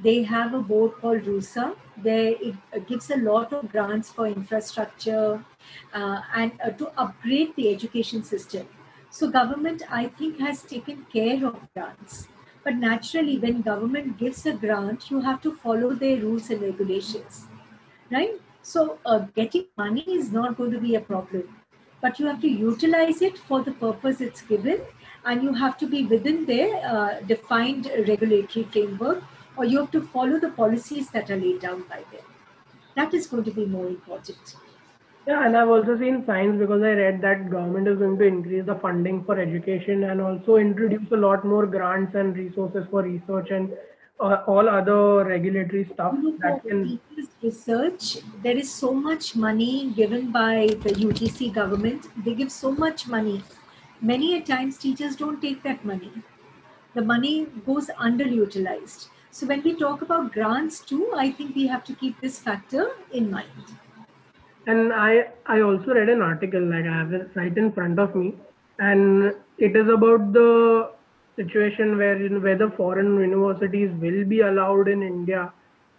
[0.00, 5.44] They have a board called RUSA, where it gives a lot of grants for infrastructure
[5.92, 8.66] uh, and to upgrade the education system.
[9.10, 12.28] So government, I think, has taken care of grants
[12.68, 17.46] but naturally, when government gives a grant, you have to follow their rules and regulations,
[18.10, 18.34] right?
[18.60, 21.48] So uh, getting money is not going to be a problem,
[22.02, 24.82] but you have to utilize it for the purpose it's given,
[25.24, 29.22] and you have to be within their uh, defined regulatory framework,
[29.58, 32.22] or you have to follow the policies that are laid down by them.
[32.94, 34.56] That is going to be more important.
[35.26, 38.64] Yeah, and I've also seen signs because I read that government is going to increase
[38.64, 43.50] the funding for education and also introduce a lot more grants and resources for research
[43.50, 43.70] and
[44.20, 46.98] uh, all other regulatory stuff that can
[47.42, 53.06] research there is so much money given by the UGC government they give so much
[53.06, 53.44] money
[54.00, 56.10] many a times teachers don't take that money
[56.94, 61.84] the money goes underutilized so when we talk about grants too i think we have
[61.84, 63.74] to keep this factor in mind.
[64.66, 68.14] And i i also read an article like i have it right in front of
[68.14, 68.34] me.
[68.78, 70.90] And it is about the
[71.36, 72.28] situation where you
[72.64, 75.52] the foreign universities will be allowed in india.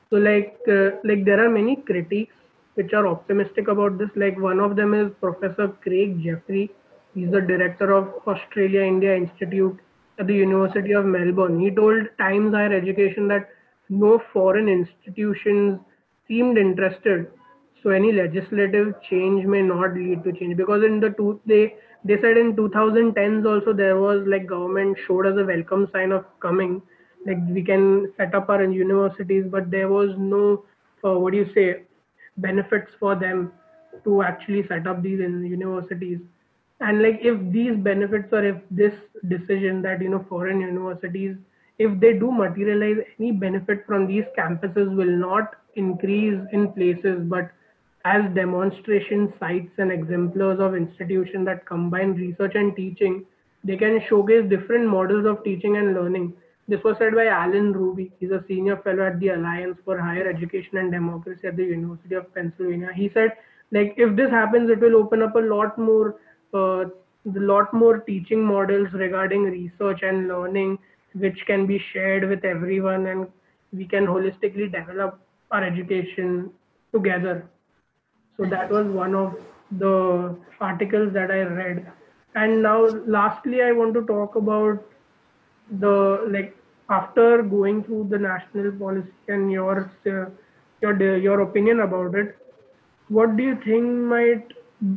[0.10, 2.36] So like uh, like there are many critiques
[2.76, 4.10] which are optimistic about this.
[4.16, 6.70] Like one of them is professor craig jeffrey.
[7.14, 9.80] He's the director of australia india institute
[10.20, 11.60] at the university of melbourne.
[11.60, 13.50] He told times higher education that
[13.90, 15.80] no foreign institutions
[16.28, 17.28] seemed interested
[17.82, 20.58] so any legislative change may not lead to change.
[20.58, 25.26] Because in the two they they said in 2010s also there was like government showed
[25.26, 26.82] us a welcome sign of coming
[27.26, 30.64] like we can set up our universities but there was no
[31.04, 31.84] uh, what do you say
[32.38, 33.52] benefits for them
[34.06, 36.20] to actually set up these universities
[36.82, 38.94] and like if these benefits or if this
[39.28, 41.36] decision that you know foreign universities
[41.78, 47.52] if they do materialize any benefit from these campuses will not increase in places but
[48.06, 53.26] as demonstration sites and exemplars of institutions that combine research and teaching,
[53.64, 56.34] they can showcase different models of teaching and learning.
[56.68, 58.12] This was said by Alan Ruby.
[58.20, 62.16] He's a senior fellow at the Alliance for Higher Education and Democracy at the University
[62.16, 62.92] of Pennsylvania.
[62.96, 63.34] He said,
[63.72, 66.16] like, if this happens, it will open up a lot more,
[66.54, 66.86] a
[67.26, 70.80] lot more teaching models regarding research and learning,
[71.14, 73.28] which can be shared with everyone, and
[73.74, 75.20] we can holistically develop
[75.52, 76.52] our education
[76.94, 77.48] together.
[78.38, 79.36] So that was one of
[79.72, 81.92] the articles that I read.
[82.36, 84.84] And now, lastly, I want to talk about
[85.80, 86.56] the like
[86.90, 90.26] after going through the national policy and your uh,
[90.82, 92.38] your your opinion about it.
[93.10, 94.54] What do you think might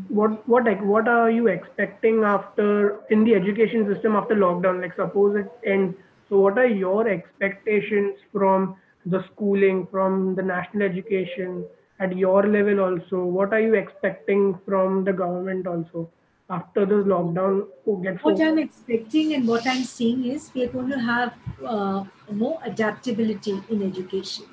[0.09, 4.81] what what like what are you expecting after in the education system after lockdown?
[4.81, 5.97] Like suppose it ends.
[6.29, 11.65] So what are your expectations from the schooling, from the national education?
[12.03, 16.09] at your level also what are you expecting from the government also
[16.51, 17.61] after this lockdown
[18.03, 18.49] gets what over?
[18.49, 21.35] i'm expecting and what i'm seeing is we're going to have
[21.75, 24.47] uh, more adaptability in education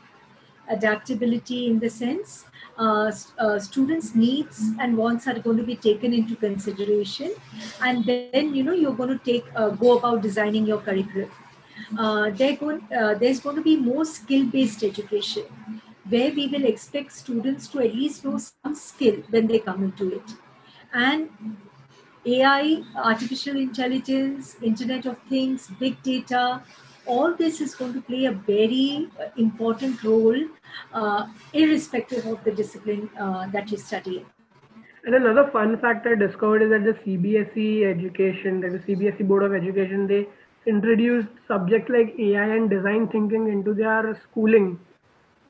[0.70, 2.46] adaptability in the sense
[2.80, 7.36] uh, uh, students needs and wants are going to be taken into consideration
[7.82, 11.30] and then you know you're going to take uh, go about designing your curriculum
[11.98, 15.44] uh, going, uh, there's going to be more skill based education
[16.08, 20.16] where we will expect students to at least know some skill when they come into
[20.16, 20.34] it.
[20.94, 21.30] And
[22.26, 26.64] AI, artificial intelligence, Internet of Things, big data,
[27.16, 30.42] all this is going to play a very uh, important role,
[30.94, 34.26] uh, irrespective of the discipline uh, that you study.
[35.06, 39.44] And another fun fact I discovered is that the CBSE education, that the CBSE Board
[39.44, 40.28] of Education, they
[40.66, 44.80] introduced subjects like AI and design thinking into their schooling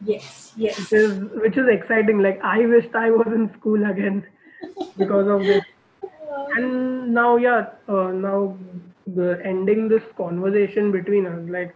[0.02, 0.78] Yes, yes.
[0.78, 2.20] Which is, which is exciting.
[2.20, 4.26] Like I wished I was in school again
[4.98, 5.64] because of this.
[6.56, 8.58] And now, yeah, uh, now
[9.16, 11.76] the ending this conversation between us, like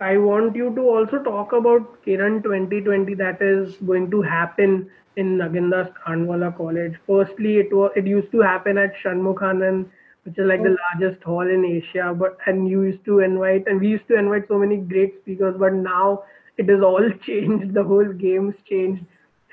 [0.00, 5.38] I want you to also talk about Kiran 2020 that is going to happen in
[5.38, 6.94] Nagindas Khandwala College.
[7.06, 9.86] Firstly, it was it used to happen at Shanmukhanand,
[10.24, 12.14] which is like the largest hall in Asia.
[12.14, 15.56] But and you used to invite and we used to invite so many great speakers.
[15.58, 16.24] But now
[16.58, 17.72] it is all changed.
[17.72, 19.02] The whole game's changed.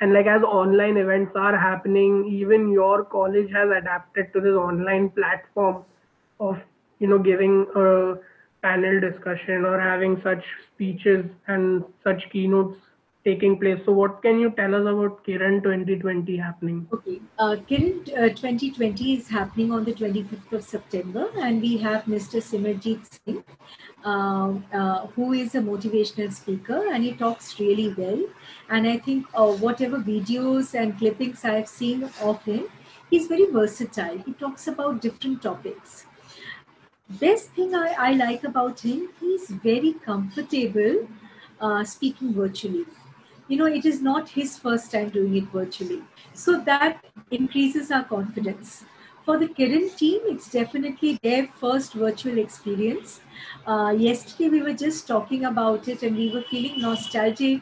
[0.01, 5.09] And like as online events are happening, even your college has adapted to this online
[5.11, 5.85] platform
[6.41, 6.59] of
[6.99, 8.15] you know giving a
[8.61, 12.77] panel discussion or having such speeches and such keynotes
[13.25, 13.79] taking place.
[13.85, 16.87] So, what can you tell us about Kiran 2020 happening?
[16.93, 22.03] Okay, uh, Kiran uh, 2020 is happening on the 25th of September, and we have
[22.03, 22.43] Mr.
[22.49, 23.43] Simarjeet Singh,
[24.05, 28.23] uh, uh, who is a motivational speaker, and he talks really well.
[28.69, 32.65] And I think uh, whatever videos and clippings I've seen of him,
[33.09, 34.17] he's very versatile.
[34.25, 36.05] He talks about different topics.
[37.19, 41.07] Best thing I, I like about him, he's very comfortable
[41.59, 42.85] uh, speaking virtually
[43.47, 46.01] you know, it is not his first time doing it virtually.
[46.33, 48.85] So that increases our confidence.
[49.25, 53.21] For the Kiran team, it's definitely their first virtual experience.
[53.65, 57.61] Uh, yesterday, we were just talking about it and we were feeling nostalgic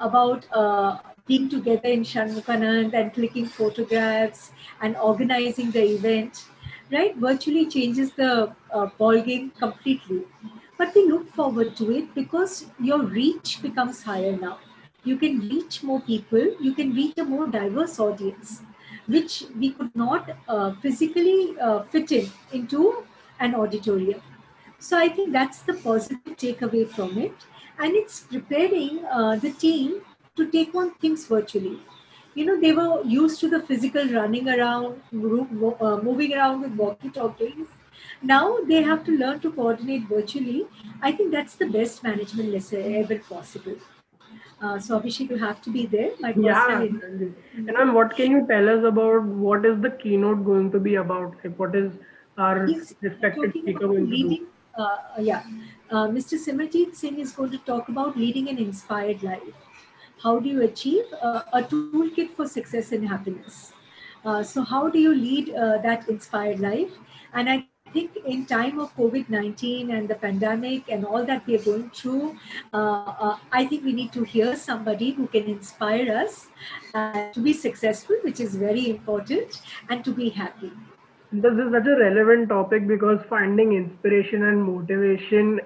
[0.00, 6.44] about uh, being together in Shanmukhanand and clicking photographs and organizing the event.
[6.92, 7.16] Right?
[7.16, 10.22] Virtually changes the uh, ball game completely.
[10.78, 14.58] But we look forward to it because your reach becomes higher now
[15.04, 18.62] you can reach more people, you can reach a more diverse audience,
[19.06, 23.04] which we could not uh, physically uh, fit in into
[23.40, 24.20] an auditorium.
[24.78, 27.32] So I think that's the positive takeaway from it.
[27.78, 30.02] And it's preparing uh, the team
[30.36, 31.80] to take on things virtually.
[32.34, 37.10] You know, they were used to the physical running around, uh, moving around with walkie
[37.10, 37.66] talkies.
[38.22, 40.66] Now they have to learn to coordinate virtually.
[41.02, 43.76] I think that's the best management lesson ever possible.
[44.62, 46.12] Uh, so Abhishek, you have to be there.
[46.20, 46.80] My yeah.
[46.80, 50.94] And um, what can you tell us about what is the keynote going to be
[50.94, 51.34] about?
[51.42, 51.92] Like, what is
[52.38, 54.82] our He's respected speaker going leading, to do?
[54.82, 55.42] Uh, yeah,
[55.90, 56.38] uh, Mr.
[56.38, 59.42] Simarjeet Singh is going to talk about leading an inspired life.
[60.22, 63.72] How do you achieve uh, a toolkit for success and happiness?
[64.24, 66.92] Uh, so, how do you lead uh, that inspired life?
[67.34, 71.62] And I think in time of COVID-19 and the pandemic and all that we are
[71.62, 72.36] going through,
[72.72, 76.46] uh, uh, I think we need to hear somebody who can inspire us
[76.94, 80.70] uh, to be successful, which is very important, and to be happy.
[81.32, 85.60] This is such a relevant topic because finding inspiration and motivation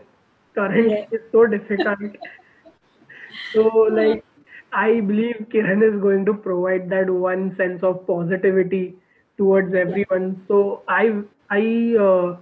[0.55, 1.07] currently yeah.
[1.13, 1.99] is so difficult.
[3.53, 4.25] so, like,
[4.73, 8.97] I believe Kiran is going to provide that one sense of positivity
[9.37, 10.45] towards everyone.
[10.49, 12.37] So I I uh,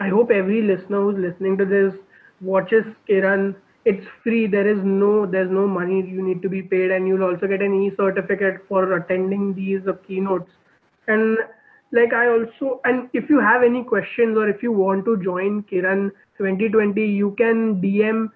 [0.00, 1.94] I hope every listener who's listening to this
[2.40, 3.54] watches Kiran.
[3.84, 4.46] It's free.
[4.46, 7.62] There is no there's no money you need to be paid, and you'll also get
[7.62, 10.50] an e-certificate for attending these uh, keynotes.
[11.06, 11.38] And
[11.92, 15.62] like I also and if you have any questions or if you want to join
[15.64, 18.30] Kiran 2020, you can DM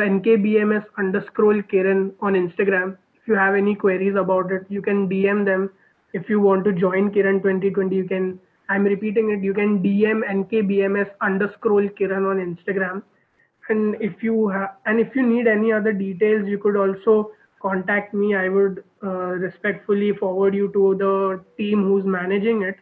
[0.00, 2.96] nkbms underscore Kiran on Instagram.
[3.14, 5.70] If you have any queries about it, you can DM them.
[6.12, 8.38] If you want to join Kiran 2020, you can
[8.68, 9.44] I'm repeating it.
[9.44, 13.02] You can DM nkbms underscore Kiran on Instagram.
[13.68, 18.14] And if you have, and if you need any other details, you could also contact
[18.14, 18.34] me.
[18.34, 22.76] I would uh, respectfully forward you to the team who's managing it.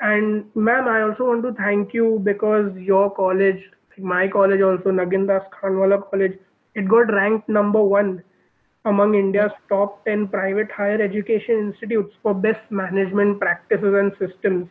[0.00, 3.62] And ma'am, I also want to thank you because your college,
[4.00, 6.38] my college also, Nagindas Khandwala College,
[6.74, 8.22] it got ranked number one
[8.84, 14.68] among India's top 10 private higher education institutes for best management practices and systems.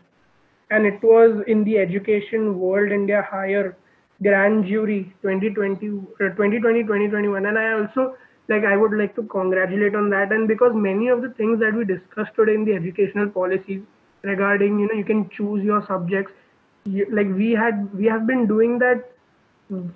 [0.70, 3.78] And it was in the Education World India Higher
[4.22, 8.16] Grand Jury 2020, uh, 2020 2021 and I also
[8.50, 10.32] like I would like to congratulate on that.
[10.32, 13.82] And because many of the things that we discussed today in the educational policies
[14.24, 16.32] regarding you know you can choose your subjects
[16.86, 19.04] you, like we had we have been doing that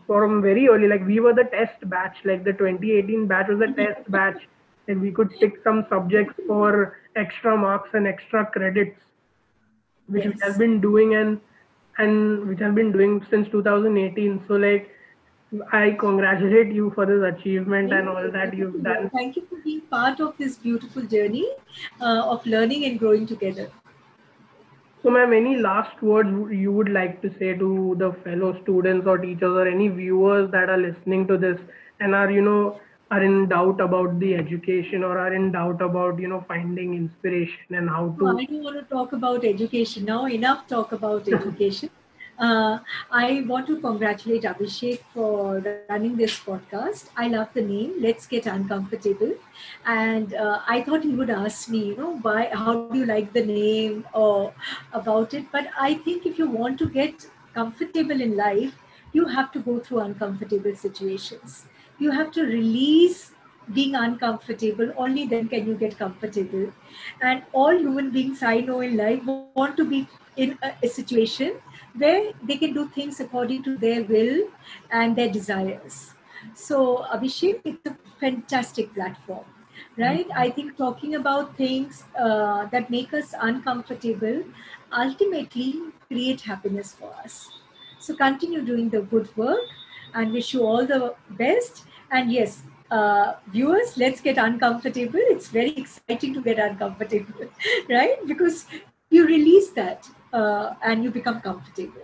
[0.05, 3.65] from very early like we were the test batch like the 2018 batch was the
[3.65, 3.93] mm-hmm.
[3.93, 4.41] test batch
[4.87, 8.99] and we could pick some subjects for extra marks and extra credits
[10.07, 10.33] which yes.
[10.33, 11.39] we have been doing and
[11.97, 14.89] and which have been doing since 2018 so like
[15.71, 18.31] i congratulate you for this achievement thank and all you.
[18.31, 21.47] that you've done thank you for being part of this beautiful journey
[22.01, 23.69] uh, of learning and growing together
[25.03, 27.69] so ma'am any last words you would like to say to
[28.01, 31.59] the fellow students or teachers or any viewers that are listening to this
[31.99, 32.79] and are you know
[33.11, 37.79] are in doubt about the education or are in doubt about you know finding inspiration
[37.81, 40.05] and how to i don't want to talk about education.
[40.05, 41.89] Now enough talk about education
[42.41, 42.79] Uh,
[43.11, 47.09] I want to congratulate Abhishek for running this podcast.
[47.15, 47.93] I love the name.
[47.99, 49.33] Let's get uncomfortable.
[49.85, 52.49] And uh, I thought he would ask me, you know, why?
[52.51, 54.53] How do you like the name or
[54.91, 55.45] about it?
[55.51, 58.73] But I think if you want to get comfortable in life,
[59.13, 61.65] you have to go through uncomfortable situations.
[61.99, 63.30] You have to release
[63.73, 64.91] being uncomfortable.
[64.97, 66.71] Only then can you get comfortable.
[67.21, 69.79] And all human beings I know in life want to be
[70.11, 71.35] in a, a situation
[71.77, 74.47] where they can do things according to their will
[74.91, 76.13] and their desires.
[76.53, 79.45] So, Abhishek, it's a fantastic platform,
[79.97, 80.27] right?
[80.35, 84.43] I think talking about things uh, that make us uncomfortable
[84.97, 85.75] ultimately
[86.07, 87.49] create happiness for us.
[87.99, 89.59] So, continue doing the good work
[90.13, 91.83] and wish you all the best.
[92.11, 95.19] And yes, uh, viewers, let's get uncomfortable.
[95.35, 97.49] It's very exciting to get uncomfortable,
[97.89, 98.17] right?
[98.27, 98.65] Because
[99.09, 102.01] you release that uh, and you become comfortable.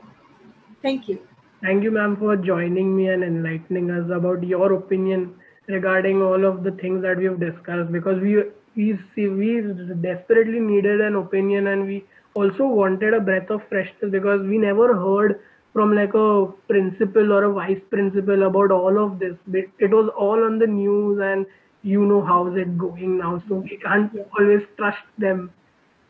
[0.81, 1.19] Thank you.
[1.61, 5.35] Thank you, ma'am, for joining me and enlightening us about your opinion
[5.67, 8.43] regarding all of the things that we've discussed because we
[8.75, 9.61] we we
[10.01, 14.95] desperately needed an opinion and we also wanted a breath of freshness because we never
[14.95, 15.39] heard
[15.77, 19.35] from like a principal or a vice principal about all of this.
[19.77, 21.45] It was all on the news and
[21.83, 23.43] you know how's it going now.
[23.47, 25.51] So we can't always trust them.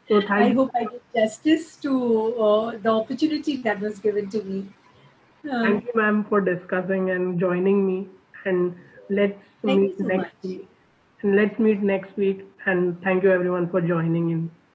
[0.08, 1.94] So thank I hope I did justice to
[2.46, 4.70] uh, the opportunity that was given to me.
[5.52, 8.08] Um, thank you, ma'am, for discussing and joining me.
[8.46, 8.74] And
[9.10, 10.44] let's meet so next much.
[10.44, 10.70] week.
[11.24, 12.46] And let's meet next week.
[12.66, 14.50] And thank you, everyone, for joining in.